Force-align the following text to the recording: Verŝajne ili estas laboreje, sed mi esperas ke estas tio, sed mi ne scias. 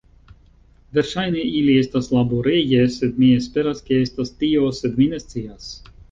Verŝajne 0.97 1.41
ili 1.57 1.75
estas 1.81 2.07
laboreje, 2.15 2.79
sed 2.95 3.19
mi 3.23 3.29
esperas 3.41 3.83
ke 3.89 3.99
estas 4.05 4.33
tio, 4.39 4.71
sed 4.79 4.97
mi 5.03 5.07
ne 5.13 5.21
scias. 5.25 5.69